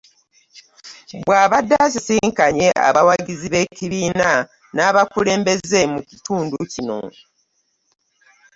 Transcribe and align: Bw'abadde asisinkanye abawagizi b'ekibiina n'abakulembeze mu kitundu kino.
Bw'abadde 1.25 1.75
asisinkanye 1.87 2.67
abawagizi 2.89 3.47
b'ekibiina 3.53 4.29
n'abakulembeze 4.75 5.79
mu 5.93 5.99
kitundu 6.09 6.57
kino. 6.71 6.99